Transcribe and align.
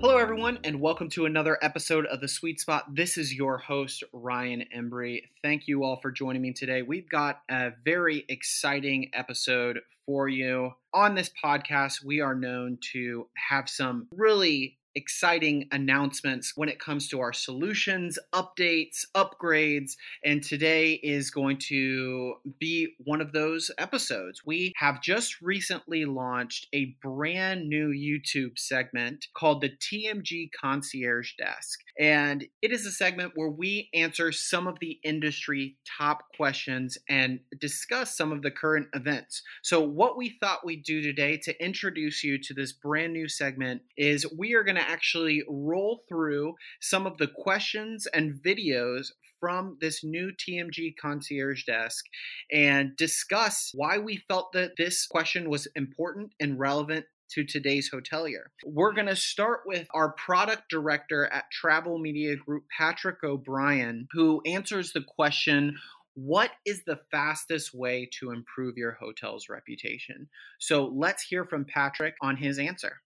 Hello, 0.00 0.16
everyone, 0.16 0.58
and 0.64 0.80
welcome 0.80 1.10
to 1.10 1.26
another 1.26 1.58
episode 1.60 2.06
of 2.06 2.22
The 2.22 2.26
Sweet 2.26 2.58
Spot. 2.58 2.86
This 2.94 3.18
is 3.18 3.34
your 3.34 3.58
host, 3.58 4.02
Ryan 4.14 4.64
Embry. 4.74 5.24
Thank 5.42 5.68
you 5.68 5.84
all 5.84 6.00
for 6.00 6.10
joining 6.10 6.40
me 6.40 6.54
today. 6.54 6.80
We've 6.80 7.08
got 7.08 7.42
a 7.50 7.72
very 7.84 8.24
exciting 8.30 9.10
episode 9.12 9.80
for 10.06 10.26
you. 10.26 10.72
On 10.94 11.14
this 11.14 11.30
podcast, 11.44 12.02
we 12.02 12.22
are 12.22 12.34
known 12.34 12.78
to 12.92 13.28
have 13.50 13.68
some 13.68 14.08
really 14.10 14.78
exciting 15.00 15.66
announcements 15.72 16.52
when 16.56 16.68
it 16.68 16.78
comes 16.78 17.08
to 17.08 17.20
our 17.20 17.32
solutions, 17.32 18.18
updates, 18.34 19.06
upgrades, 19.14 19.92
and 20.22 20.42
today 20.42 20.92
is 21.02 21.30
going 21.30 21.56
to 21.56 22.34
be 22.58 22.94
one 23.04 23.22
of 23.22 23.32
those 23.32 23.70
episodes. 23.78 24.42
We 24.44 24.74
have 24.76 25.00
just 25.00 25.40
recently 25.40 26.04
launched 26.04 26.66
a 26.74 26.96
brand 27.02 27.66
new 27.66 27.88
YouTube 27.88 28.58
segment 28.58 29.28
called 29.34 29.62
the 29.62 29.70
TMG 29.70 30.50
Concierge 30.60 31.32
Desk. 31.38 31.80
And 31.98 32.44
it 32.60 32.70
is 32.70 32.84
a 32.84 32.90
segment 32.90 33.32
where 33.36 33.48
we 33.48 33.88
answer 33.94 34.32
some 34.32 34.66
of 34.66 34.78
the 34.80 34.98
industry 35.02 35.76
top 35.98 36.24
questions 36.36 36.98
and 37.08 37.40
discuss 37.58 38.16
some 38.16 38.32
of 38.32 38.42
the 38.42 38.50
current 38.50 38.88
events. 38.94 39.42
So, 39.62 39.80
what 39.80 40.16
we 40.16 40.36
thought 40.40 40.64
we'd 40.64 40.84
do 40.84 41.00
today 41.00 41.38
to 41.38 41.64
introduce 41.64 42.22
you 42.22 42.38
to 42.38 42.54
this 42.54 42.72
brand 42.72 43.12
new 43.12 43.28
segment 43.28 43.82
is 43.96 44.26
we 44.38 44.54
are 44.54 44.64
going 44.64 44.76
to 44.76 44.89
actually 44.90 45.42
roll 45.48 46.00
through 46.08 46.54
some 46.80 47.06
of 47.06 47.18
the 47.18 47.28
questions 47.28 48.06
and 48.12 48.34
videos 48.34 49.08
from 49.38 49.78
this 49.80 50.04
new 50.04 50.30
TMG 50.32 50.94
concierge 51.00 51.64
desk 51.64 52.04
and 52.52 52.96
discuss 52.96 53.70
why 53.74 53.98
we 53.98 54.22
felt 54.28 54.52
that 54.52 54.72
this 54.76 55.06
question 55.06 55.48
was 55.48 55.66
important 55.74 56.32
and 56.38 56.58
relevant 56.58 57.06
to 57.30 57.44
today's 57.44 57.90
hotelier. 57.90 58.46
We're 58.64 58.92
going 58.92 59.06
to 59.06 59.16
start 59.16 59.60
with 59.64 59.86
our 59.94 60.12
product 60.12 60.64
director 60.68 61.26
at 61.32 61.50
Travel 61.50 61.98
Media 61.98 62.36
Group, 62.36 62.64
Patrick 62.76 63.22
O'Brien, 63.22 64.08
who 64.12 64.42
answers 64.44 64.92
the 64.92 65.02
question 65.02 65.76
what 66.14 66.50
is 66.66 66.82
the 66.84 66.98
fastest 67.10 67.72
way 67.72 68.08
to 68.18 68.32
improve 68.32 68.76
your 68.76 68.92
hotel's 68.92 69.48
reputation? 69.48 70.28
So 70.58 70.86
let's 70.86 71.22
hear 71.22 71.44
from 71.44 71.64
Patrick 71.64 72.14
on 72.20 72.36
his 72.36 72.58
answer. 72.58 73.00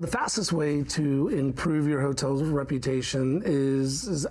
The 0.00 0.06
fastest 0.06 0.50
way 0.54 0.82
to 0.82 1.28
improve 1.28 1.86
your 1.86 2.00
hotel's 2.00 2.42
reputation 2.42 3.42
is, 3.44 4.08
is 4.08 4.26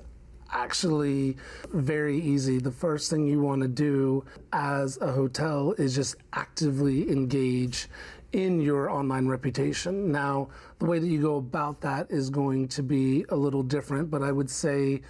actually 0.52 1.38
very 1.72 2.20
easy. 2.20 2.58
The 2.58 2.72
first 2.72 3.11
thing 3.11 3.28
you 3.28 3.39
want 3.39 3.61
to 3.61 3.67
do 3.67 4.26
as 4.52 4.98
a 5.00 5.11
hotel 5.11 5.73
is 5.73 5.94
just 5.94 6.16
actively 6.34 7.11
engage 7.11 7.88
in 8.31 8.59
your 8.59 8.89
online 8.89 9.28
reputation. 9.28 10.11
Now, 10.11 10.50
the 10.80 10.86
way 10.86 10.98
that 10.98 11.08
you 11.08 11.22
go 11.22 11.36
about 11.36 11.81
that 11.81 12.09
is 12.09 12.31
going 12.31 12.67
to 12.70 12.81
be 12.81 13.26
a 13.30 13.36
little 13.36 13.61
different, 13.61 14.09
but 14.09 14.23
I 14.23 14.31
would 14.31 14.50
say 14.50 15.04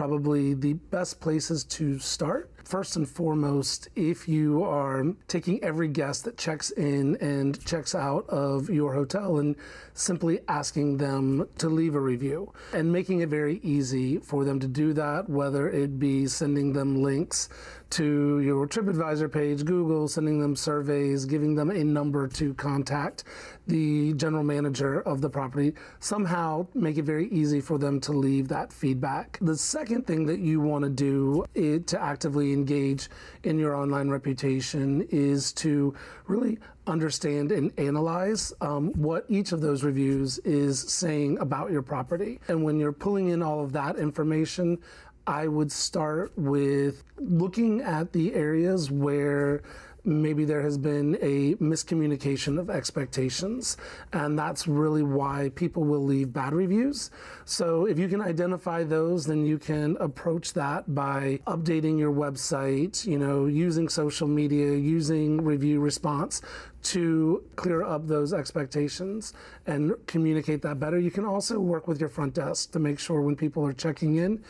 probably 0.00 0.54
the 0.54 0.72
best 0.72 1.20
places 1.20 1.62
to 1.62 1.98
start. 1.98 2.50
First 2.64 2.96
and 2.96 3.06
foremost, 3.06 3.88
if 3.96 4.26
you 4.28 4.62
are 4.62 5.04
taking 5.28 5.62
every 5.62 5.88
guest 5.88 6.24
that 6.24 6.38
checks 6.38 6.70
in 6.70 7.16
and 7.16 7.62
checks 7.66 7.94
out 7.94 8.26
of 8.30 8.70
your 8.70 8.94
hotel 8.94 9.40
and 9.40 9.56
simply 10.00 10.40
asking 10.48 10.96
them 10.96 11.46
to 11.58 11.68
leave 11.68 11.94
a 11.94 12.00
review 12.00 12.52
and 12.72 12.90
making 12.90 13.20
it 13.20 13.28
very 13.28 13.60
easy 13.62 14.18
for 14.18 14.44
them 14.44 14.58
to 14.58 14.66
do 14.66 14.92
that, 14.94 15.28
whether 15.28 15.68
it 15.68 15.98
be 15.98 16.26
sending 16.26 16.72
them 16.72 17.02
links 17.02 17.48
to 17.90 18.38
your 18.40 18.68
TripAdvisor 18.68 19.32
page, 19.32 19.64
Google, 19.64 20.06
sending 20.06 20.40
them 20.40 20.54
surveys, 20.54 21.24
giving 21.24 21.56
them 21.56 21.70
a 21.70 21.82
number 21.82 22.28
to 22.28 22.54
contact 22.54 23.24
the 23.66 24.14
general 24.14 24.44
manager 24.44 25.00
of 25.02 25.20
the 25.20 25.28
property, 25.28 25.74
somehow 25.98 26.66
make 26.74 26.98
it 26.98 27.04
very 27.04 27.28
easy 27.28 27.60
for 27.60 27.78
them 27.78 28.00
to 28.00 28.12
leave 28.12 28.48
that 28.48 28.72
feedback. 28.72 29.38
The 29.40 29.56
second 29.56 30.06
thing 30.06 30.24
that 30.26 30.38
you 30.38 30.60
want 30.60 30.84
to 30.84 30.90
do 30.90 31.44
to 31.54 32.00
actively 32.00 32.52
engage 32.52 33.08
in 33.42 33.58
your 33.58 33.74
online 33.74 34.08
reputation 34.08 35.06
is 35.10 35.52
to 35.54 35.94
really 36.26 36.58
understand 36.86 37.52
and 37.52 37.72
analyze 37.78 38.52
um, 38.60 38.92
what 38.92 39.24
each 39.28 39.52
of 39.52 39.60
those 39.60 39.84
reviews 39.84 40.38
is 40.38 40.80
saying 40.80 41.38
about 41.38 41.70
your 41.70 41.82
property. 41.82 42.40
And 42.48 42.62
when 42.62 42.78
you're 42.78 42.92
pulling 42.92 43.28
in 43.28 43.42
all 43.42 43.62
of 43.62 43.72
that 43.72 43.96
information, 43.96 44.78
I 45.26 45.46
would 45.46 45.70
start 45.70 46.32
with 46.36 47.04
looking 47.18 47.82
at 47.82 48.12
the 48.12 48.34
areas 48.34 48.90
where 48.90 49.62
maybe 50.04 50.44
there 50.44 50.62
has 50.62 50.78
been 50.78 51.16
a 51.20 51.54
miscommunication 51.56 52.58
of 52.58 52.70
expectations 52.70 53.76
and 54.12 54.38
that's 54.38 54.66
really 54.66 55.02
why 55.02 55.50
people 55.54 55.84
will 55.84 56.04
leave 56.04 56.32
bad 56.32 56.52
reviews. 56.52 57.10
So 57.44 57.86
if 57.86 57.98
you 57.98 58.08
can 58.08 58.20
identify 58.20 58.84
those 58.84 59.26
then 59.26 59.44
you 59.44 59.58
can 59.58 59.96
approach 60.00 60.52
that 60.54 60.94
by 60.94 61.40
updating 61.46 61.98
your 61.98 62.12
website 62.12 63.06
you 63.06 63.18
know 63.18 63.46
using 63.46 63.88
social 63.88 64.28
media 64.28 64.74
using 64.74 65.42
review 65.42 65.80
response 65.80 66.42
to 66.82 67.44
clear 67.56 67.82
up 67.82 68.06
those 68.06 68.32
expectations 68.32 69.34
and 69.66 69.94
communicate 70.06 70.62
that 70.62 70.80
better. 70.80 70.98
You 70.98 71.10
can 71.10 71.24
also 71.24 71.58
work 71.58 71.86
with 71.86 72.00
your 72.00 72.08
front 72.08 72.34
desk 72.34 72.72
to 72.72 72.78
make 72.78 72.98
sure 72.98 73.20
when 73.20 73.36
people 73.36 73.66
are 73.66 73.72
checking 73.72 74.16
in 74.16 74.42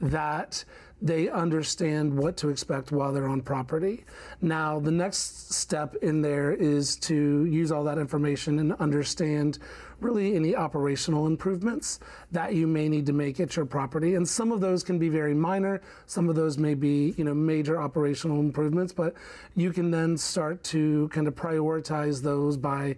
that 0.00 0.64
they 1.02 1.28
understand 1.28 2.16
what 2.16 2.36
to 2.38 2.48
expect 2.48 2.90
while 2.90 3.12
they're 3.12 3.28
on 3.28 3.42
property. 3.42 4.04
Now, 4.40 4.80
the 4.80 4.90
next 4.90 5.52
step 5.52 5.94
in 5.96 6.22
there 6.22 6.52
is 6.52 6.96
to 7.00 7.44
use 7.44 7.70
all 7.70 7.84
that 7.84 7.98
information 7.98 8.58
and 8.58 8.72
understand 8.74 9.58
really 10.00 10.36
any 10.36 10.54
operational 10.54 11.26
improvements 11.26 12.00
that 12.32 12.54
you 12.54 12.66
may 12.66 12.88
need 12.88 13.06
to 13.06 13.12
make 13.12 13.40
at 13.40 13.56
your 13.56 13.66
property. 13.66 14.14
And 14.14 14.28
some 14.28 14.52
of 14.52 14.60
those 14.60 14.82
can 14.82 14.98
be 14.98 15.08
very 15.08 15.34
minor, 15.34 15.80
some 16.06 16.28
of 16.28 16.36
those 16.36 16.58
may 16.58 16.74
be, 16.74 17.14
you 17.16 17.24
know, 17.24 17.34
major 17.34 17.80
operational 17.80 18.40
improvements, 18.40 18.92
but 18.92 19.14
you 19.54 19.72
can 19.72 19.90
then 19.90 20.16
start 20.16 20.62
to 20.64 21.08
kind 21.08 21.26
of 21.28 21.34
prioritize 21.34 22.22
those 22.22 22.56
by 22.56 22.96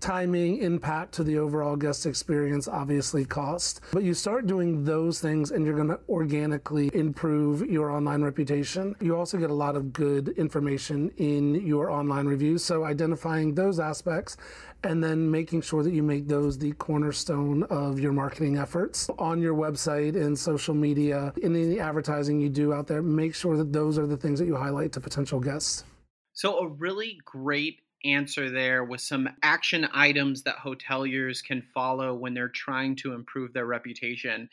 timing, 0.00 0.58
impact 0.58 1.12
to 1.14 1.24
the 1.24 1.38
overall 1.38 1.76
guest 1.76 2.06
experience, 2.06 2.66
obviously 2.66 3.24
cost. 3.24 3.80
But 3.92 4.02
you 4.02 4.14
start 4.14 4.46
doing 4.46 4.84
those 4.84 5.20
things 5.20 5.50
and 5.50 5.64
you're 5.64 5.76
going 5.76 5.88
to 5.88 6.00
organically 6.08 6.90
improve 6.94 7.66
your 7.68 7.90
online 7.90 8.22
reputation. 8.22 8.96
You 9.00 9.16
also 9.16 9.38
get 9.38 9.50
a 9.50 9.54
lot 9.54 9.76
of 9.76 9.92
good 9.92 10.30
information 10.30 11.10
in 11.18 11.54
your 11.66 11.90
online 11.90 12.26
reviews. 12.26 12.64
So 12.64 12.84
identifying 12.84 13.54
those 13.54 13.78
aspects 13.78 14.36
and 14.82 15.04
then 15.04 15.30
making 15.30 15.62
sure 15.62 15.82
that 15.82 15.92
you 15.92 16.02
make 16.02 16.26
those 16.26 16.58
the 16.58 16.72
cornerstone 16.72 17.64
of 17.64 18.00
your 18.00 18.12
marketing 18.12 18.56
efforts 18.56 19.10
on 19.18 19.40
your 19.40 19.54
website 19.54 20.16
and 20.16 20.38
social 20.38 20.74
media, 20.74 21.32
in 21.42 21.54
any 21.54 21.78
advertising 21.78 22.40
you 22.40 22.48
do 22.48 22.72
out 22.72 22.86
there, 22.86 23.02
make 23.02 23.34
sure 23.34 23.56
that 23.56 23.72
those 23.72 23.98
are 23.98 24.06
the 24.06 24.16
things 24.16 24.38
that 24.38 24.46
you 24.46 24.56
highlight 24.56 24.92
to 24.92 25.00
potential 25.00 25.40
guests. 25.40 25.84
So, 26.32 26.58
a 26.60 26.68
really 26.68 27.18
great 27.24 27.80
answer 28.04 28.50
there 28.50 28.84
with 28.84 29.00
some 29.00 29.28
action 29.42 29.86
items 29.92 30.42
that 30.42 30.56
hoteliers 30.56 31.42
can 31.44 31.62
follow 31.62 32.14
when 32.14 32.34
they're 32.34 32.48
trying 32.48 32.96
to 32.96 33.12
improve 33.12 33.52
their 33.52 33.66
reputation. 33.66 34.48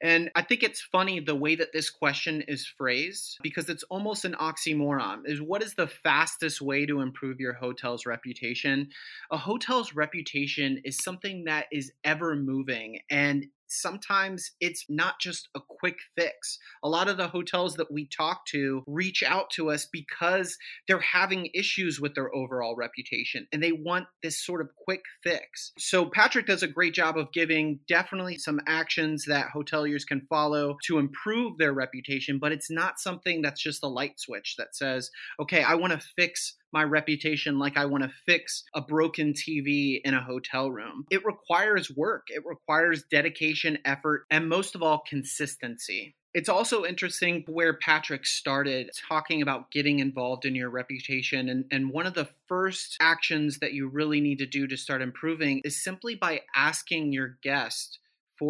And 0.00 0.30
I 0.34 0.42
think 0.42 0.62
it's 0.62 0.80
funny 0.80 1.20
the 1.20 1.34
way 1.34 1.54
that 1.56 1.72
this 1.72 1.90
question 1.90 2.42
is 2.42 2.66
phrased 2.66 3.38
because 3.42 3.68
it's 3.68 3.84
almost 3.84 4.24
an 4.24 4.34
oxymoron. 4.34 5.22
Is 5.26 5.40
what 5.40 5.62
is 5.62 5.74
the 5.74 5.86
fastest 5.86 6.60
way 6.60 6.86
to 6.86 7.00
improve 7.00 7.40
your 7.40 7.54
hotel's 7.54 8.06
reputation? 8.06 8.88
A 9.30 9.36
hotel's 9.36 9.94
reputation 9.94 10.80
is 10.84 11.02
something 11.02 11.44
that 11.44 11.66
is 11.72 11.92
ever 12.04 12.36
moving 12.36 13.00
and 13.10 13.46
sometimes 13.72 14.50
it's 14.60 14.86
not 14.88 15.20
just 15.20 15.48
a 15.54 15.60
quick 15.60 15.96
fix. 16.16 16.58
A 16.82 16.88
lot 16.88 17.08
of 17.08 17.16
the 17.16 17.28
hotels 17.28 17.76
that 17.76 17.90
we 17.90 18.06
talk 18.06 18.46
to 18.46 18.82
reach 18.86 19.22
out 19.22 19.50
to 19.50 19.70
us 19.70 19.86
because 19.86 20.56
they're 20.86 21.00
having 21.00 21.48
issues 21.54 22.00
with 22.00 22.14
their 22.14 22.34
overall 22.34 22.76
reputation 22.76 23.46
and 23.52 23.62
they 23.62 23.72
want 23.72 24.06
this 24.22 24.44
sort 24.44 24.60
of 24.60 24.68
quick 24.84 25.02
fix. 25.22 25.72
So, 25.78 26.06
Patrick 26.06 26.46
does 26.46 26.62
a 26.62 26.68
great 26.68 26.94
job 26.94 27.16
of 27.16 27.32
giving 27.32 27.80
definitely 27.88 28.38
some 28.38 28.60
actions 28.66 29.24
that 29.26 29.48
hoteliers 29.54 30.06
can 30.06 30.22
follow 30.22 30.76
to 30.84 30.98
improve 30.98 31.58
their 31.58 31.72
reputation, 31.72 32.38
but 32.38 32.52
it's 32.52 32.70
not 32.70 33.00
something 33.00 33.42
that's 33.42 33.62
just 33.62 33.82
a 33.82 33.88
light 33.88 34.20
switch 34.20 34.56
that 34.58 34.74
says, 34.76 35.10
okay, 35.40 35.62
I 35.62 35.74
want 35.74 35.92
to 35.92 36.06
fix 36.16 36.54
my 36.72 36.84
reputation 36.84 37.58
like 37.58 37.76
I 37.76 37.86
want 37.86 38.04
to 38.04 38.10
fix 38.26 38.64
a 38.74 38.80
broken 38.80 39.32
TV 39.32 40.00
in 40.04 40.14
a 40.14 40.22
hotel 40.22 40.70
room. 40.70 41.04
It 41.10 41.24
requires 41.24 41.90
work, 41.90 42.28
it 42.28 42.42
requires 42.46 43.04
dedication, 43.10 43.78
effort, 43.84 44.24
and 44.30 44.48
most 44.48 44.74
of 44.74 44.82
all, 44.82 45.02
consistency. 45.08 46.16
It's 46.34 46.48
also 46.48 46.84
interesting 46.84 47.44
where 47.46 47.76
Patrick 47.76 48.24
started 48.24 48.90
talking 49.06 49.42
about 49.42 49.70
getting 49.70 49.98
involved 49.98 50.46
in 50.46 50.54
your 50.54 50.70
reputation. 50.70 51.50
And, 51.50 51.66
and 51.70 51.90
one 51.90 52.06
of 52.06 52.14
the 52.14 52.28
first 52.48 52.96
actions 53.00 53.58
that 53.58 53.74
you 53.74 53.88
really 53.88 54.20
need 54.20 54.38
to 54.38 54.46
do 54.46 54.66
to 54.66 54.76
start 54.78 55.02
improving 55.02 55.60
is 55.62 55.84
simply 55.84 56.14
by 56.14 56.40
asking 56.54 57.12
your 57.12 57.36
guest 57.42 57.98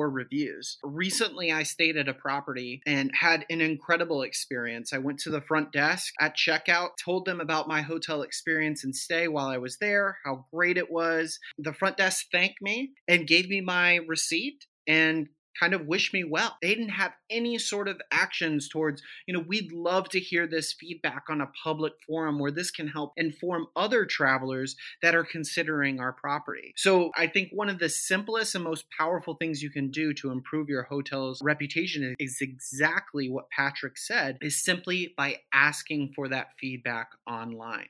reviews. 0.00 0.78
Recently, 0.82 1.52
I 1.52 1.62
stayed 1.62 1.96
at 1.96 2.08
a 2.08 2.14
property 2.14 2.82
and 2.86 3.10
had 3.14 3.44
an 3.50 3.60
incredible 3.60 4.22
experience. 4.22 4.92
I 4.92 4.98
went 4.98 5.18
to 5.20 5.30
the 5.30 5.40
front 5.40 5.72
desk 5.72 6.12
at 6.20 6.36
checkout, 6.36 6.90
told 7.02 7.24
them 7.24 7.40
about 7.40 7.68
my 7.68 7.82
hotel 7.82 8.22
experience 8.22 8.84
and 8.84 8.94
stay 8.94 9.28
while 9.28 9.46
I 9.46 9.58
was 9.58 9.78
there, 9.78 10.18
how 10.24 10.46
great 10.52 10.76
it 10.76 10.90
was. 10.90 11.38
The 11.58 11.72
front 11.72 11.96
desk 11.96 12.26
thanked 12.32 12.62
me 12.62 12.92
and 13.08 13.26
gave 13.26 13.48
me 13.48 13.60
my 13.60 13.96
receipt 14.06 14.66
and 14.86 15.28
kind 15.58 15.74
of 15.74 15.86
wish 15.86 16.12
me 16.12 16.24
well. 16.24 16.56
They 16.60 16.74
didn't 16.74 16.90
have 16.90 17.12
any 17.30 17.58
sort 17.58 17.88
of 17.88 18.00
actions 18.10 18.68
towards, 18.68 19.02
you 19.26 19.34
know, 19.34 19.44
we'd 19.46 19.72
love 19.72 20.08
to 20.10 20.20
hear 20.20 20.46
this 20.46 20.72
feedback 20.72 21.24
on 21.28 21.40
a 21.40 21.50
public 21.62 21.92
forum 22.06 22.38
where 22.38 22.50
this 22.50 22.70
can 22.70 22.88
help 22.88 23.12
inform 23.16 23.66
other 23.76 24.04
travelers 24.04 24.76
that 25.02 25.14
are 25.14 25.24
considering 25.24 26.00
our 26.00 26.12
property. 26.12 26.72
So 26.76 27.10
I 27.16 27.26
think 27.26 27.50
one 27.52 27.68
of 27.68 27.78
the 27.78 27.88
simplest 27.88 28.54
and 28.54 28.64
most 28.64 28.86
powerful 28.96 29.34
things 29.34 29.62
you 29.62 29.70
can 29.70 29.90
do 29.90 30.12
to 30.14 30.30
improve 30.30 30.68
your 30.68 30.84
hotel's 30.84 31.40
reputation 31.42 32.14
is 32.18 32.38
exactly 32.40 33.28
what 33.28 33.50
Patrick 33.50 33.98
said, 33.98 34.38
is 34.40 34.62
simply 34.62 35.14
by 35.16 35.40
asking 35.52 36.12
for 36.14 36.28
that 36.28 36.48
feedback 36.58 37.10
online. 37.26 37.88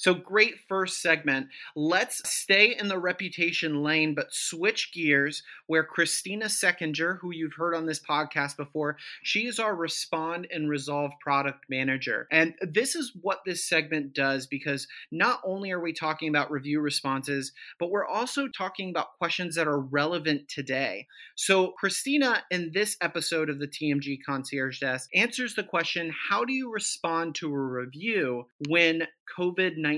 So, 0.00 0.14
great 0.14 0.54
first 0.66 1.02
segment. 1.02 1.48
Let's 1.76 2.26
stay 2.26 2.74
in 2.74 2.88
the 2.88 2.98
reputation 2.98 3.82
lane, 3.82 4.14
but 4.14 4.32
switch 4.32 4.94
gears 4.94 5.42
where 5.66 5.84
Christina 5.84 6.46
Seckinger, 6.46 7.18
who 7.18 7.34
you've 7.34 7.52
heard 7.58 7.74
on 7.74 7.84
this 7.84 8.00
podcast 8.00 8.56
before, 8.56 8.96
she 9.22 9.40
is 9.40 9.58
our 9.58 9.76
Respond 9.76 10.46
and 10.50 10.70
Resolve 10.70 11.12
product 11.20 11.66
manager. 11.68 12.26
And 12.32 12.54
this 12.62 12.94
is 12.94 13.12
what 13.20 13.40
this 13.44 13.68
segment 13.68 14.14
does 14.14 14.46
because 14.46 14.88
not 15.12 15.42
only 15.44 15.70
are 15.70 15.82
we 15.82 15.92
talking 15.92 16.30
about 16.30 16.50
review 16.50 16.80
responses, 16.80 17.52
but 17.78 17.90
we're 17.90 18.06
also 18.06 18.48
talking 18.48 18.88
about 18.88 19.18
questions 19.18 19.54
that 19.56 19.68
are 19.68 19.80
relevant 19.80 20.48
today. 20.48 21.08
So, 21.34 21.72
Christina, 21.72 22.42
in 22.50 22.72
this 22.72 22.96
episode 23.02 23.50
of 23.50 23.58
the 23.58 23.68
TMG 23.68 24.20
Concierge 24.24 24.80
Desk, 24.80 25.10
answers 25.14 25.56
the 25.56 25.62
question 25.62 26.10
How 26.30 26.46
do 26.46 26.54
you 26.54 26.72
respond 26.72 27.34
to 27.34 27.52
a 27.52 27.58
review 27.58 28.46
when 28.66 29.06
COVID 29.38 29.76
19 29.76 29.89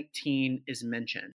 is 0.67 0.85
mentioned. 0.85 1.35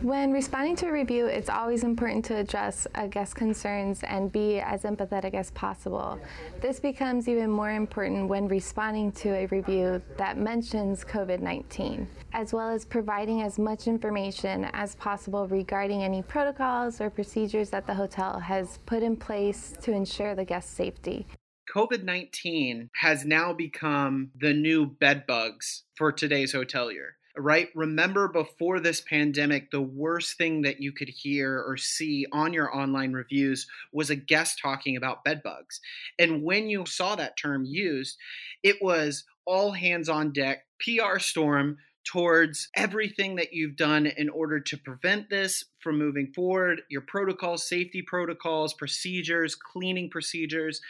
When 0.00 0.32
responding 0.32 0.74
to 0.76 0.88
a 0.88 0.92
review, 0.92 1.26
it's 1.26 1.48
always 1.48 1.84
important 1.84 2.24
to 2.26 2.36
address 2.36 2.86
a 2.94 3.06
guest's 3.06 3.34
concerns 3.34 4.02
and 4.02 4.32
be 4.32 4.58
as 4.58 4.82
empathetic 4.82 5.34
as 5.34 5.50
possible. 5.52 6.18
This 6.60 6.80
becomes 6.80 7.28
even 7.28 7.50
more 7.50 7.70
important 7.70 8.28
when 8.28 8.48
responding 8.48 9.12
to 9.12 9.30
a 9.30 9.46
review 9.46 10.02
that 10.16 10.38
mentions 10.38 11.04
COVID 11.04 11.40
19, 11.40 12.08
as 12.32 12.52
well 12.52 12.68
as 12.68 12.84
providing 12.84 13.42
as 13.42 13.58
much 13.58 13.86
information 13.86 14.64
as 14.72 14.96
possible 14.96 15.46
regarding 15.46 16.02
any 16.02 16.22
protocols 16.22 17.00
or 17.00 17.10
procedures 17.10 17.70
that 17.70 17.86
the 17.86 17.94
hotel 17.94 18.40
has 18.40 18.78
put 18.86 19.02
in 19.02 19.16
place 19.16 19.74
to 19.82 19.92
ensure 19.92 20.34
the 20.34 20.44
guest's 20.44 20.72
safety. 20.72 21.26
COVID 21.74 22.02
19 22.02 22.90
has 22.96 23.24
now 23.24 23.52
become 23.52 24.30
the 24.38 24.52
new 24.52 24.86
bedbugs 24.86 25.84
for 25.94 26.10
today's 26.10 26.52
hotelier 26.52 27.12
right? 27.36 27.68
Remember 27.74 28.28
before 28.28 28.80
this 28.80 29.00
pandemic, 29.00 29.70
the 29.70 29.80
worst 29.80 30.36
thing 30.36 30.62
that 30.62 30.80
you 30.80 30.92
could 30.92 31.08
hear 31.08 31.62
or 31.66 31.76
see 31.76 32.26
on 32.32 32.52
your 32.52 32.74
online 32.74 33.12
reviews 33.12 33.66
was 33.92 34.10
a 34.10 34.16
guest 34.16 34.58
talking 34.60 34.96
about 34.96 35.24
bed 35.24 35.42
bugs. 35.42 35.80
And 36.18 36.42
when 36.42 36.68
you 36.68 36.84
saw 36.86 37.16
that 37.16 37.38
term 37.38 37.64
used, 37.64 38.16
it 38.62 38.76
was 38.82 39.24
all 39.46 39.72
hands 39.72 40.08
on 40.08 40.32
deck, 40.32 40.64
PR 40.80 41.18
storm 41.18 41.78
towards 42.04 42.68
everything 42.76 43.36
that 43.36 43.52
you've 43.52 43.76
done 43.76 44.06
in 44.06 44.28
order 44.28 44.60
to 44.60 44.76
prevent 44.76 45.30
this 45.30 45.64
from 45.82 45.98
moving 45.98 46.32
forward, 46.32 46.82
your 46.88 47.00
protocols, 47.00 47.66
safety 47.66 48.02
protocols, 48.02 48.72
procedures, 48.74 49.54
cleaning 49.54 50.08
procedures. 50.10 50.80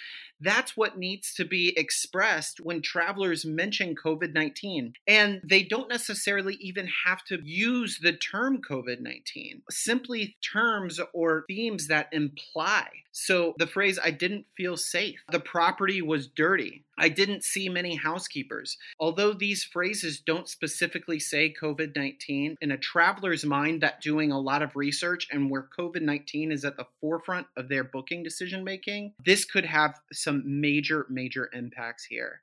That's 0.41 0.77
what 0.77 0.99
needs 0.99 1.35
to 1.35 1.45
be 1.45 1.73
expressed 1.79 2.61
when 2.61 2.83
travelers 2.83 3.45
mention 3.45 3.95
COVID 3.95 4.35
19. 4.35 4.95
And 5.07 5.41
they 5.45 5.63
don't 5.63 5.89
necessarily 5.89 6.55
even 6.57 6.89
have 7.05 7.23
to 7.25 7.41
use 7.43 8.01
the 8.03 8.13
term 8.13 8.61
COVID 8.61 9.01
19, 9.01 9.63
simply 9.71 10.37
terms 10.43 11.01
or 11.13 11.45
themes 11.47 11.87
that 11.87 12.09
imply. 12.13 12.89
So 13.13 13.55
the 13.59 13.67
phrase, 13.67 13.99
I 14.03 14.11
didn't 14.11 14.47
feel 14.57 14.77
safe, 14.77 15.21
the 15.31 15.39
property 15.39 16.01
was 16.01 16.27
dirty, 16.27 16.83
I 16.99 17.09
didn't 17.09 17.45
see 17.45 17.69
many 17.69 17.97
housekeepers. 17.97 18.79
Although 18.99 19.35
these 19.35 19.65
phrases 19.65 20.19
don't 20.19 20.49
specifically 20.49 21.19
say 21.19 21.53
COVID 21.53 21.95
19, 21.95 22.57
in 22.61 22.71
a 22.71 22.79
traveler's 22.79 23.45
mind 23.45 23.83
that 23.83 24.01
doing 24.01 24.33
a 24.33 24.41
lot 24.41 24.63
of 24.63 24.75
research 24.83 25.29
and 25.31 25.49
where 25.49 25.69
COVID 25.79 26.03
19 26.03 26.51
is 26.51 26.65
at 26.65 26.77
the 26.77 26.87
forefront 27.01 27.47
of 27.57 27.69
their 27.69 27.85
booking 27.85 28.25
decision 28.25 28.65
making, 28.65 29.13
this 29.25 29.45
could 29.45 29.65
have 29.65 30.01
some 30.13 30.43
major, 30.45 31.07
major 31.09 31.49
impacts 31.53 32.05
here. 32.05 32.41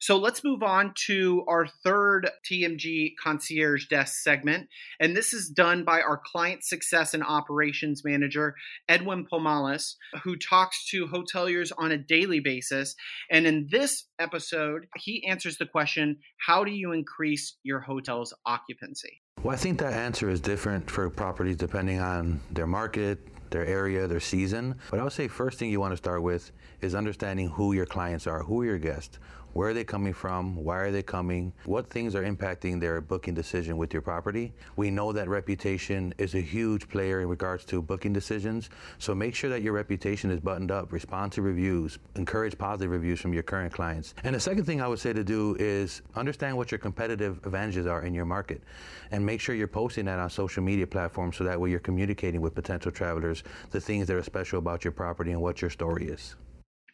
So 0.00 0.16
let's 0.16 0.44
move 0.44 0.62
on 0.62 0.92
to 1.06 1.44
our 1.48 1.66
third 1.66 2.30
TMG 2.50 3.14
concierge 3.22 3.86
desk 3.88 4.22
segment. 4.22 4.68
And 5.00 5.16
this 5.16 5.32
is 5.32 5.48
done 5.48 5.84
by 5.84 6.00
our 6.00 6.20
client 6.24 6.64
success 6.64 7.14
and 7.14 7.22
operations 7.22 8.04
manager, 8.04 8.54
Edwin 8.88 9.26
Pomalis, 9.26 9.96
who 10.22 10.36
talks 10.36 10.88
to 10.90 11.06
hoteliers 11.06 11.72
on 11.76 11.92
a 11.92 11.98
daily 11.98 12.40
basis. 12.40 12.94
And 13.30 13.46
in 13.46 13.68
this 13.70 14.04
episode, 14.18 14.86
he 14.96 15.26
answers 15.26 15.58
the 15.58 15.66
question 15.66 16.18
How 16.46 16.64
do 16.64 16.70
you 16.70 16.92
increase 16.92 17.56
your 17.62 17.80
hotel's 17.80 18.32
occupancy? 18.46 19.22
Well, 19.42 19.54
I 19.54 19.58
think 19.58 19.78
that 19.78 19.92
answer 19.92 20.28
is 20.28 20.40
different 20.40 20.90
for 20.90 21.08
properties 21.10 21.56
depending 21.56 22.00
on 22.00 22.40
their 22.50 22.66
market, 22.66 23.20
their 23.50 23.64
area, 23.64 24.06
their 24.06 24.20
season. 24.20 24.74
But 24.90 25.00
I 25.00 25.04
would 25.04 25.12
say 25.12 25.28
first 25.28 25.58
thing 25.58 25.70
you 25.70 25.80
want 25.80 25.92
to 25.92 25.96
start 25.96 26.22
with 26.22 26.50
is 26.80 26.94
understanding 26.94 27.48
who 27.48 27.72
your 27.72 27.86
clients 27.86 28.26
are, 28.26 28.42
who 28.42 28.62
are 28.62 28.64
your 28.64 28.78
guests, 28.78 29.18
where 29.52 29.68
are 29.68 29.74
they 29.74 29.84
coming 29.84 30.12
from? 30.12 30.56
Why 30.56 30.76
are 30.78 30.90
they 30.90 31.02
coming? 31.02 31.52
What 31.64 31.90
things 31.90 32.14
are 32.14 32.22
impacting 32.22 32.80
their 32.80 33.00
booking 33.00 33.34
decision 33.34 33.76
with 33.76 33.92
your 33.92 34.02
property? 34.02 34.52
We 34.76 34.90
know 34.90 35.12
that 35.12 35.28
reputation 35.28 36.14
is 36.18 36.34
a 36.34 36.40
huge 36.40 36.88
player 36.88 37.20
in 37.20 37.28
regards 37.28 37.64
to 37.66 37.82
booking 37.82 38.12
decisions. 38.12 38.70
So 38.98 39.14
make 39.14 39.34
sure 39.34 39.50
that 39.50 39.62
your 39.62 39.72
reputation 39.72 40.30
is 40.30 40.40
buttoned 40.40 40.70
up. 40.70 40.92
Respond 40.92 41.32
to 41.32 41.42
reviews. 41.42 41.98
Encourage 42.14 42.56
positive 42.56 42.90
reviews 42.90 43.20
from 43.20 43.32
your 43.32 43.42
current 43.42 43.72
clients. 43.72 44.14
And 44.24 44.34
the 44.34 44.40
second 44.40 44.64
thing 44.64 44.80
I 44.80 44.88
would 44.88 44.98
say 45.00 45.12
to 45.12 45.24
do 45.24 45.56
is 45.58 46.02
understand 46.14 46.56
what 46.56 46.70
your 46.70 46.78
competitive 46.78 47.38
advantages 47.44 47.86
are 47.86 48.02
in 48.02 48.14
your 48.14 48.26
market 48.26 48.62
and 49.10 49.24
make 49.24 49.40
sure 49.40 49.54
you're 49.54 49.66
posting 49.66 50.04
that 50.04 50.18
on 50.18 50.30
social 50.30 50.62
media 50.62 50.86
platforms 50.86 51.36
so 51.36 51.44
that 51.44 51.60
way 51.60 51.70
you're 51.70 51.80
communicating 51.80 52.40
with 52.40 52.54
potential 52.54 52.92
travelers 52.92 53.42
the 53.70 53.80
things 53.80 54.06
that 54.06 54.16
are 54.16 54.22
special 54.22 54.58
about 54.58 54.84
your 54.84 54.92
property 54.92 55.32
and 55.32 55.40
what 55.40 55.60
your 55.60 55.70
story 55.70 56.06
is. 56.08 56.36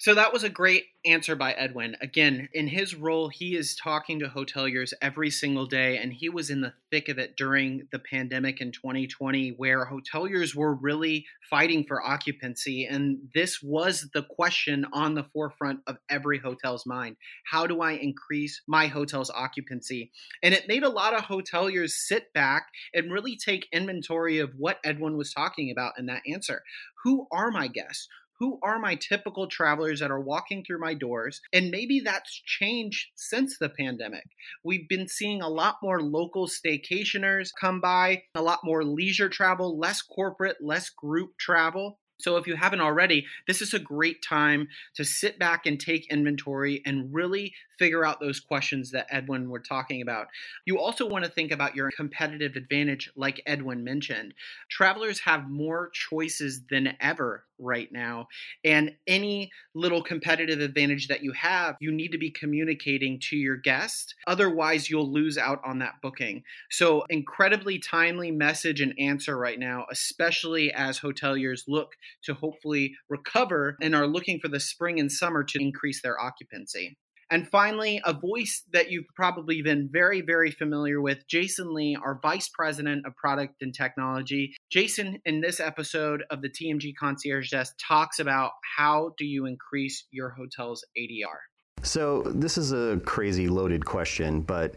So 0.01 0.15
that 0.15 0.33
was 0.33 0.43
a 0.43 0.49
great 0.49 0.87
answer 1.07 1.37
by 1.37 1.53
Edwin. 1.53 1.97
Again, 2.01 2.49
in 2.53 2.67
his 2.67 2.97
role, 2.97 3.29
he 3.29 3.57
is 3.57 3.77
talking 3.77 4.19
to 4.19 4.29
hoteliers 4.29 4.93
every 5.01 5.31
single 5.31 5.67
day, 5.67 5.99
and 5.99 6.13
he 6.13 6.29
was 6.29 6.51
in 6.51 6.63
the 6.63 6.73
thick 6.91 7.09
of 7.09 7.19
it 7.19 7.37
during 7.37 7.87
the 7.93 8.01
pandemic 8.01 8.61
in 8.61 8.73
2020, 8.73 9.51
where 9.51 9.87
hoteliers 9.87 10.55
were 10.55 10.75
really 10.75 11.27
fighting 11.49 11.85
for 11.85 12.03
occupancy. 12.03 12.87
And 12.87 13.19
this 13.35 13.63
was 13.63 14.09
the 14.13 14.25
question 14.25 14.85
on 14.93 15.15
the 15.15 15.25
forefront 15.25 15.81
of 15.87 15.99
every 16.09 16.39
hotel's 16.39 16.87
mind 16.87 17.17
How 17.45 17.67
do 17.67 17.81
I 17.81 17.93
increase 17.93 18.63
my 18.67 18.89
hotel's 18.89 19.31
occupancy? 19.31 20.11
And 20.43 20.55
it 20.55 20.69
made 20.69 20.83
a 20.83 20.89
lot 20.89 21.15
of 21.15 21.23
hoteliers 21.23 21.91
sit 21.91 22.33
back 22.33 22.67
and 22.93 23.13
really 23.13 23.37
take 23.37 23.69
inventory 23.73 24.41
of 24.41 24.51
what 24.57 24.81
Edwin 24.85 25.17
was 25.17 25.33
talking 25.33 25.71
about 25.71 25.99
in 25.99 26.07
that 26.07 26.23
answer. 26.27 26.63
Who 27.05 27.27
are 27.31 27.51
my 27.51 27.69
guests? 27.69 28.09
Who 28.45 28.59
are 28.63 28.79
my 28.79 28.95
typical 28.95 29.47
travelers 29.47 30.01
that 30.01 30.11
are 30.11 30.21
walking 30.21 30.63
through 30.63 30.79
my 30.79 30.93
doors? 30.93 31.41
And 31.55 31.71
maybe 31.71 32.01
that's 32.01 32.43
changed 32.45 33.09
since 33.15 33.57
the 33.57 33.71
pandemic. 33.71 34.27
We've 34.63 34.87
been 34.87 35.09
seeing 35.09 35.41
a 35.41 35.49
lot 35.49 35.77
more 35.83 36.03
local 36.03 36.47
staycationers 36.47 37.53
come 37.59 37.81
by, 37.81 38.25
a 38.35 38.43
lot 38.43 38.59
more 38.63 38.85
leisure 38.85 39.31
travel, 39.31 39.79
less 39.79 40.03
corporate, 40.03 40.59
less 40.61 40.91
group 40.91 41.39
travel. 41.41 41.99
So, 42.21 42.37
if 42.37 42.47
you 42.47 42.55
haven't 42.55 42.83
already, 42.83 43.25
this 43.47 43.63
is 43.63 43.73
a 43.73 43.79
great 43.79 44.23
time 44.23 44.69
to 44.97 45.05
sit 45.05 45.39
back 45.39 45.65
and 45.65 45.81
take 45.81 46.13
inventory 46.13 46.83
and 46.85 47.15
really 47.15 47.55
figure 47.79 48.05
out 48.05 48.21
those 48.21 48.41
questions 48.41 48.91
that 48.93 49.07
Edwin 49.11 49.49
were 49.49 49.61
talking 49.61 50.03
about. 50.03 50.29
You 50.65 50.79
also 50.79 51.07
want 51.07 51.25
to 51.25 51.31
think 51.31 51.53
about 51.53 51.75
your 51.75 51.91
competitive 51.91 52.57
advantage, 52.57 53.11
like 53.17 53.43
Edwin 53.47 53.85
mentioned. 53.85 54.35
Travelers 54.71 55.21
have 55.21 55.49
more 55.49 55.91
choices 55.93 56.63
than 56.71 56.97
ever 57.01 57.45
right 57.59 57.91
now. 57.93 58.29
And 58.65 58.95
any 59.07 59.53
little 59.75 60.03
competitive 60.03 60.61
advantage 60.61 61.09
that 61.09 61.23
you 61.23 61.33
have, 61.33 61.77
you 61.81 61.93
need 61.93 62.13
to 62.13 62.19
be 62.19 62.31
communicating 62.31 63.21
to 63.31 63.37
your 63.37 63.57
guest. 63.57 64.15
Otherwise, 64.27 64.91
you'll 64.91 65.11
lose 65.11 65.39
out 65.39 65.61
on 65.65 65.79
that 65.79 65.95
booking. 66.03 66.43
So, 66.71 67.05
incredibly 67.09 67.79
timely 67.79 68.31
message 68.31 68.81
and 68.81 68.95
answer 68.99 69.37
right 69.37 69.59
now, 69.59 69.87
especially 69.91 70.73
as 70.73 71.01
hoteliers 71.01 71.63
look 71.69 71.93
to 72.25 72.35
hopefully 72.35 72.95
recover 73.09 73.77
and 73.81 73.95
are 73.95 74.07
looking 74.07 74.39
for 74.41 74.49
the 74.49 74.61
spring 74.61 74.99
and 74.99 75.11
summer 75.11 75.45
to 75.45 75.61
increase 75.61 76.03
their 76.03 76.21
occupancy. 76.21 76.97
And 77.31 77.49
finally, 77.49 78.01
a 78.05 78.13
voice 78.13 78.65
that 78.73 78.91
you've 78.91 79.07
probably 79.15 79.63
been 79.63 79.89
very, 79.91 80.21
very 80.21 80.51
familiar 80.51 81.01
with, 81.01 81.27
Jason 81.29 81.75
Lee, 81.75 81.97
our 82.03 82.19
Vice 82.23 82.49
President 82.49 83.07
of 83.07 83.17
Product 83.17 83.55
and 83.61 83.75
Technology. 83.75 84.55
Jason, 84.71 85.21
in 85.25 85.41
this 85.41 85.61
episode 85.61 86.25
of 86.31 86.43
the 86.43 86.49
TMG 86.49 86.93
Concierge 86.99 87.51
Desk, 87.51 87.75
talks 87.81 88.19
about 88.19 88.53
how 88.77 89.13
do 89.19 89.25
you 89.25 89.47
increase 89.47 90.05
your 90.11 90.31
hotel's 90.31 90.85
ADR. 90.99 91.39
So, 91.83 92.23
this 92.23 92.57
is 92.57 92.73
a 92.73 93.01
crazy 93.05 93.47
loaded 93.49 93.85
question, 93.85 94.41
but 94.41 94.75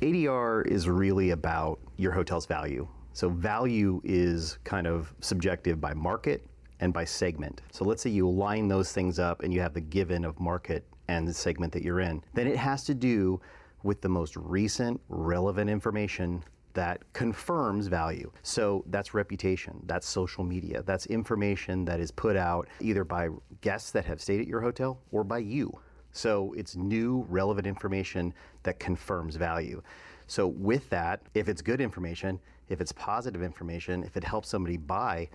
ADR 0.00 0.66
is 0.66 0.88
really 0.88 1.30
about 1.30 1.78
your 1.96 2.12
hotel's 2.12 2.46
value. 2.46 2.88
So, 3.12 3.28
value 3.28 4.00
is 4.04 4.58
kind 4.64 4.86
of 4.86 5.14
subjective 5.20 5.80
by 5.80 5.94
market 5.94 6.44
and 6.80 6.92
by 6.92 7.04
segment. 7.04 7.60
So, 7.70 7.84
let's 7.84 8.02
say 8.02 8.10
you 8.10 8.28
line 8.28 8.66
those 8.66 8.92
things 8.92 9.20
up 9.20 9.42
and 9.44 9.54
you 9.54 9.60
have 9.60 9.74
the 9.74 9.80
given 9.80 10.24
of 10.24 10.40
market 10.40 10.89
and 11.10 11.26
the 11.26 11.34
segment 11.34 11.72
that 11.72 11.82
you're 11.82 11.98
in, 11.98 12.22
then 12.34 12.46
it 12.46 12.56
has 12.56 12.84
to 12.84 12.94
do 12.94 13.40
with 13.82 14.00
the 14.00 14.08
most 14.08 14.36
recent 14.36 15.00
relevant 15.08 15.68
information 15.68 16.44
that 16.74 17.02
confirms 17.12 17.88
value. 17.88 18.30
So 18.44 18.84
that's 18.86 19.12
reputation, 19.12 19.82
that's 19.86 20.08
social 20.08 20.44
media, 20.44 20.82
that's 20.82 21.06
information 21.06 21.84
that 21.86 21.98
is 21.98 22.12
put 22.12 22.36
out 22.36 22.68
either 22.80 23.02
by 23.02 23.28
guests 23.60 23.90
that 23.90 24.04
have 24.04 24.20
stayed 24.20 24.40
at 24.40 24.46
your 24.46 24.60
hotel 24.60 25.00
or 25.10 25.24
by 25.24 25.38
you. 25.38 25.76
So 26.12 26.54
it's 26.56 26.76
new, 26.76 27.26
relevant 27.28 27.66
information 27.66 28.32
that 28.62 28.78
confirms 28.78 29.34
value. 29.34 29.82
So, 30.28 30.46
with 30.46 30.88
that, 30.90 31.22
if 31.34 31.48
it's 31.48 31.60
good 31.60 31.80
information, 31.80 32.38
if 32.68 32.80
it's 32.80 32.92
positive 32.92 33.42
information, 33.42 34.04
if 34.04 34.16
it 34.16 34.22
helps 34.22 34.48
somebody 34.48 34.76
buy, 34.76 35.28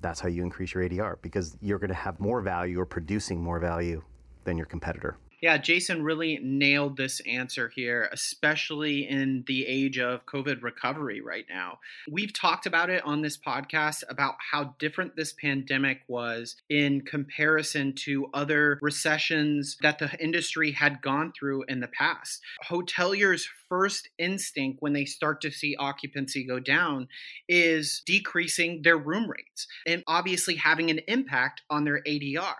that's 0.00 0.20
how 0.20 0.28
you 0.28 0.42
increase 0.42 0.74
your 0.74 0.88
ADR 0.88 1.16
because 1.22 1.56
you're 1.60 1.78
going 1.78 1.88
to 1.88 1.94
have 1.94 2.20
more 2.20 2.40
value 2.40 2.78
or 2.80 2.86
producing 2.86 3.42
more 3.42 3.58
value 3.58 4.02
than 4.44 4.56
your 4.56 4.66
competitor. 4.66 5.18
Yeah, 5.40 5.56
Jason 5.56 6.02
really 6.02 6.40
nailed 6.42 6.96
this 6.96 7.20
answer 7.20 7.68
here, 7.68 8.08
especially 8.10 9.08
in 9.08 9.44
the 9.46 9.66
age 9.66 9.96
of 9.98 10.26
COVID 10.26 10.62
recovery 10.62 11.20
right 11.20 11.46
now. 11.48 11.78
We've 12.10 12.32
talked 12.32 12.66
about 12.66 12.90
it 12.90 13.04
on 13.04 13.22
this 13.22 13.38
podcast 13.38 14.02
about 14.08 14.34
how 14.50 14.74
different 14.80 15.14
this 15.14 15.32
pandemic 15.32 16.00
was 16.08 16.56
in 16.68 17.02
comparison 17.02 17.92
to 18.04 18.28
other 18.34 18.80
recessions 18.82 19.76
that 19.80 20.00
the 20.00 20.10
industry 20.18 20.72
had 20.72 21.02
gone 21.02 21.32
through 21.38 21.64
in 21.68 21.78
the 21.78 21.88
past. 21.88 22.42
Hoteliers' 22.68 23.46
first 23.68 24.08
instinct 24.18 24.82
when 24.82 24.92
they 24.92 25.04
start 25.04 25.40
to 25.42 25.52
see 25.52 25.76
occupancy 25.76 26.42
go 26.44 26.58
down 26.58 27.06
is 27.48 28.02
decreasing 28.06 28.82
their 28.82 28.98
room 28.98 29.30
rates 29.30 29.68
and 29.86 30.02
obviously 30.08 30.56
having 30.56 30.90
an 30.90 30.98
impact 31.06 31.62
on 31.70 31.84
their 31.84 32.02
ADR. 32.02 32.54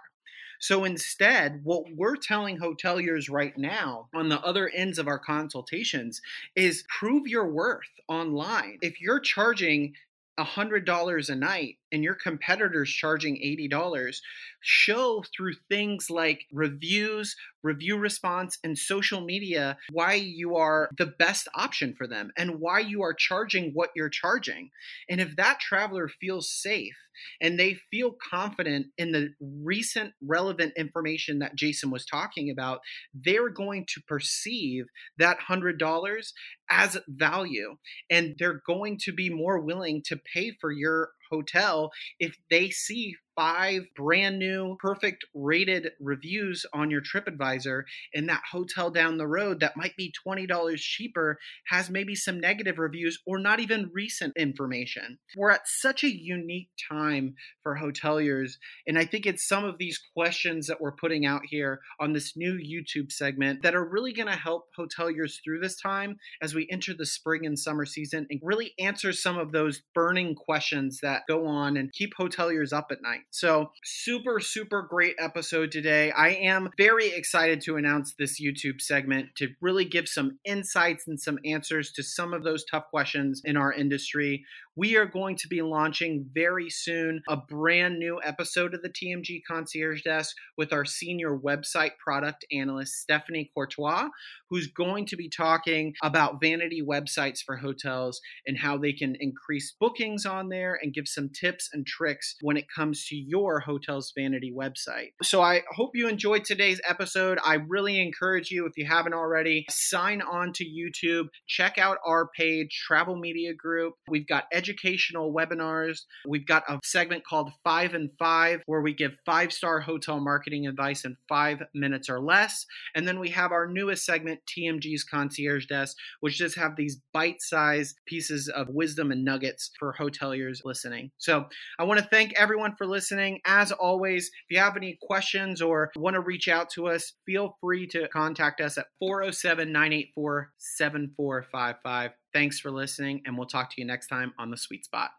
So 0.59 0.85
instead, 0.85 1.61
what 1.65 1.85
we're 1.95 2.17
telling 2.17 2.59
hoteliers 2.59 3.31
right 3.31 3.57
now 3.57 4.09
on 4.15 4.29
the 4.29 4.41
other 4.41 4.69
ends 4.69 4.99
of 4.99 5.09
our 5.09 5.19
consultations 5.19 6.21
is 6.57 6.85
prove 6.88 7.27
your 7.27 7.49
worth 7.49 7.91
online. 8.09 8.79
If 8.83 9.00
you're 9.00 9.21
charging 9.21 9.95
$100 10.38 11.29
a 11.29 11.35
night 11.35 11.79
and 11.92 12.02
your 12.02 12.14
competitor's 12.14 12.90
charging 12.90 13.37
$80, 13.37 14.16
show 14.61 15.25
through 15.37 15.54
things 15.68 16.11
like 16.11 16.47
reviews, 16.52 17.37
review 17.62 17.97
response, 17.97 18.59
and 18.62 18.78
social 18.78 19.21
media 19.21 19.76
why 19.90 20.14
you 20.14 20.57
are 20.57 20.88
the 20.97 21.07
best 21.07 21.49
option 21.54 21.95
for 21.97 22.07
them 22.07 22.30
and 22.37 22.61
why 22.61 22.80
you 22.80 23.02
are 23.02 23.14
charging 23.14 23.73
what 23.73 23.90
you're 23.95 24.09
charging. 24.09 24.71
And 25.09 25.21
if 25.21 25.37
that 25.37 25.61
traveler 25.61 26.09
feels 26.09 26.50
safe 26.50 26.97
and 27.40 27.59
they 27.59 27.78
feel 27.90 28.16
confident 28.30 28.87
in 28.97 29.12
the 29.12 29.30
recent 29.40 30.14
relevant 30.23 30.73
information 30.76 31.40
that 31.40 31.57
Jason 31.57 31.90
was 31.90 32.07
talking 32.07 32.50
about, 32.50 32.80
they're 33.14 33.50
going 33.50 33.87
to 33.88 34.00
perceive 34.07 34.87
that 35.18 35.38
$100 35.49 36.33
as 36.71 36.99
value 37.09 37.76
and 38.11 38.37
they're 38.38 38.62
going 38.66 38.99
to 38.99 39.12
be 39.12 39.30
more 39.30 39.59
willing 39.59 40.02
to 40.07 40.16
pay 40.16 40.52
for 40.61 40.71
your 40.71 41.11
hotel 41.30 41.90
if 42.18 42.37
they 42.50 42.70
see 42.70 43.14
five 43.38 43.83
brand 43.95 44.37
new, 44.37 44.76
perfect 44.80 45.25
rated 45.33 45.92
reviews 46.00 46.66
on 46.75 46.90
your 46.90 47.00
TripAdvisor, 47.00 47.85
and 48.12 48.28
that 48.28 48.42
hotel 48.50 48.90
down 48.90 49.16
the 49.16 49.28
road 49.28 49.61
that 49.61 49.76
might 49.76 49.97
be 49.97 50.12
$20 50.26 50.76
cheaper 50.76 51.38
has 51.68 51.88
maybe 51.88 52.16
some 52.16 52.40
negative 52.40 52.78
reviews 52.78 53.21
or 53.28 53.38
not 53.38 53.61
even 53.61 53.92
recent 53.95 54.37
information. 54.37 55.18
We're 55.37 55.52
at 55.52 55.68
such 55.68 56.02
a 56.02 56.12
unique 56.12 56.71
time 56.90 57.37
for 57.62 57.78
hoteliers, 57.78 58.54
and 58.88 58.99
I 58.99 59.04
think 59.04 59.25
it's 59.25 59.47
some 59.47 59.64
of 59.64 59.78
these 59.78 60.00
questions 60.16 60.66
that 60.66 60.80
we're 60.80 60.90
putting 60.90 61.25
out 61.25 61.42
here 61.49 61.78
on 62.00 62.14
this 62.14 62.37
new 62.37 62.54
YouTube 62.54 63.12
segment 63.12 63.62
that 63.62 63.76
are 63.76 63.88
really 63.88 64.12
going 64.12 64.26
to 64.26 64.35
help 64.35 64.64
hoteliers 64.76 65.35
through 65.45 65.61
this 65.61 65.80
time 65.80 66.16
as 66.42 66.57
we 66.57 66.66
enter 66.73 66.92
the 66.92 67.07
spring 67.07 67.47
and 67.47 67.57
summer 67.57 67.87
season 67.87 68.26
and 68.30 68.40
really 68.42 68.73
answer 68.80 69.12
some 69.12 69.38
of 69.38 69.52
those 69.52 69.83
burning 69.95 70.35
questions 70.35 70.99
that 71.02 71.23
go 71.28 71.47
on 71.47 71.76
and 71.76 71.92
keep 71.92 72.14
hoteliers 72.18 72.73
up 72.73 72.88
at 72.90 73.00
night. 73.00 73.21
So, 73.30 73.73
super, 73.85 74.40
super 74.40 74.82
great 74.82 75.14
episode 75.18 75.70
today. 75.70 76.11
I 76.11 76.30
am 76.30 76.70
very 76.78 77.08
excited 77.08 77.61
to 77.62 77.76
announce 77.76 78.14
this 78.14 78.40
YouTube 78.40 78.80
segment 78.80 79.37
to 79.37 79.49
really 79.61 79.85
give 79.85 80.08
some 80.08 80.38
insights 80.44 81.06
and 81.06 81.20
some 81.20 81.38
answers 81.44 81.92
to 81.92 82.02
some 82.02 82.32
of 82.32 82.42
those 82.42 82.64
tough 82.64 82.85
questions 82.90 83.42
in 83.44 83.56
our 83.56 83.73
industry. 83.73 84.44
We 84.76 84.97
are 84.97 85.06
going 85.06 85.37
to 85.38 85.49
be 85.49 85.61
launching 85.61 86.30
very 86.32 86.70
soon 86.70 87.20
a 87.28 87.37
brand 87.37 87.99
new 87.99 88.20
episode 88.25 88.75
of 88.75 88.82
the 88.82 88.88
TMG 88.88 89.42
Concierge 89.47 90.02
Desk 90.02 90.35
with 90.56 90.73
our 90.73 90.85
senior 90.85 91.37
website 91.37 91.99
product 92.02 92.47
analyst, 92.52 92.94
Stephanie 92.94 93.50
Courtois, 93.52 94.08
who's 94.49 94.68
going 94.68 95.04
to 95.06 95.16
be 95.16 95.28
talking 95.28 95.94
about 96.02 96.40
vanity 96.40 96.80
websites 96.80 97.40
for 97.44 97.56
hotels 97.56 98.20
and 98.47 98.56
how 98.56 98.78
they 98.78 98.92
can 98.92 99.16
increase 99.18 99.75
bookings 99.78 100.25
on 100.25 100.49
there 100.49 100.78
and 100.80 100.94
give 100.94 101.08
some 101.08 101.28
tips 101.28 101.68
and 101.73 101.87
tricks 101.87 102.37
when 102.40 102.56
it 102.56 102.66
comes 102.75 103.04
to 103.06 103.16
your 103.27 103.61
hotel's 103.61 104.13
vanity 104.17 104.53
website. 104.55 105.13
So 105.23 105.41
I 105.41 105.63
hope 105.71 105.91
you 105.95 106.09
enjoyed 106.09 106.45
today's 106.45 106.81
episode. 106.89 107.39
I 107.45 107.55
really 107.55 108.01
encourage 108.01 108.51
you, 108.51 108.67
if 108.67 108.73
you 108.77 108.87
haven't 108.87 109.15
already, 109.15 109.67
sign 109.71 110.23
on 110.23 110.53
to 110.55 110.65
YouTube, 110.65 111.29
check 111.47 111.79
out 111.79 111.99
our 112.05 112.29
page, 112.37 112.83
Travel 112.87 113.17
Media 113.17 113.55
Group. 113.55 113.95
We've 114.09 114.27
got 114.27 114.45
educational 114.53 115.33
webinars. 115.33 116.01
We've 116.27 116.47
got 116.47 116.65
a 116.69 116.79
segment 116.85 117.25
called 117.25 117.51
Five 117.65 117.95
and 117.95 118.11
Five, 118.19 118.63
where 118.67 118.81
we 118.81 118.95
give 118.95 119.17
five 119.25 119.53
star 119.53 119.81
hotel 119.81 120.21
marketing 120.21 120.67
advice 120.67 121.05
in 121.05 121.17
five 121.29 121.63
minutes 121.75 122.09
or 122.09 122.21
less. 122.21 122.67
And 122.95 123.07
then 123.07 123.19
we 123.19 123.31
have 123.31 123.53
our 123.53 123.67
newest 123.67 124.05
segment, 124.05 124.41
TMG's 124.47 125.05
Concierge 125.05 125.67
Desk, 125.67 125.97
which 126.21 126.39
just 126.39 126.57
have 126.57 126.77
these 126.77 126.99
bite 127.13 127.41
sized 127.41 127.97
pieces 128.07 128.49
of 128.49 128.69
wisdom 128.69 129.11
and 129.11 129.25
nuggets 129.25 129.71
for 129.79 129.95
hoteliers 129.99 130.65
listening. 130.65 131.11
So 131.19 131.47
I 131.79 131.85
want 131.85 132.01
to 132.01 132.07
thank 132.07 132.35
everyone 132.39 132.75
for 132.77 132.87
listening. 133.09 133.41
As 133.45 133.73
always, 133.73 134.27
if 134.27 134.33
you 134.50 134.59
have 134.59 134.77
any 134.77 134.99
questions 135.00 135.62
or 135.62 135.91
want 135.97 136.15
to 136.15 136.21
reach 136.21 136.49
out 136.49 136.71
to 136.71 136.88
us, 136.88 137.12
feel 137.25 137.57
free 137.61 137.87
to 137.88 138.09
contact 138.09 138.61
us 138.61 138.79
at 138.79 138.87
407 138.99 139.73
984 139.73 140.53
7455. 140.59 142.11
Thanks 142.33 142.61
for 142.61 142.71
listening, 142.71 143.23
and 143.25 143.37
we'll 143.37 143.47
talk 143.47 143.71
to 143.71 143.81
you 143.81 143.87
next 143.87 144.09
time 144.09 144.33
on 144.38 144.50
The 144.50 144.57
Sweet 144.57 144.85
Spot. 144.85 145.11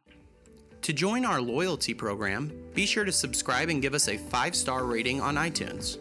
To 0.83 0.93
join 0.93 1.25
our 1.25 1.41
loyalty 1.41 1.93
program, 1.93 2.51
be 2.73 2.85
sure 2.85 3.03
to 3.03 3.11
subscribe 3.11 3.69
and 3.69 3.81
give 3.81 3.93
us 3.93 4.07
a 4.07 4.17
five 4.17 4.55
star 4.55 4.85
rating 4.85 5.19
on 5.19 5.35
iTunes. 5.35 5.97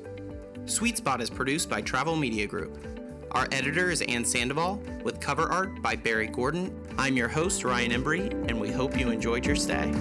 Sweet 0.69 0.99
Spot 0.99 1.21
is 1.21 1.31
produced 1.31 1.71
by 1.71 1.81
Travel 1.81 2.17
Media 2.17 2.47
Group. 2.47 2.79
Our 3.31 3.49
editor 3.53 3.91
is 3.91 4.03
Ann 4.03 4.25
Sandoval, 4.25 4.83
with 5.03 5.21
cover 5.21 5.51
art 5.51 5.83
by 5.83 5.97
Barry 5.97 6.29
Gordon. 6.29 6.75
I'm 6.97 7.17
your 7.17 7.29
host, 7.29 7.65
Ryan 7.65 7.93
Embry, 7.93 8.31
and 8.49 8.61
we 8.61 8.71
hope 8.71 8.99
you 8.99 9.11
enjoyed 9.11 9.45
your 9.45 9.57
stay. 9.57 9.93